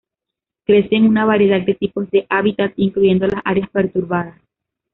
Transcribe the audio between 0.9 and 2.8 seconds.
en una variedad de tipos de hábitat,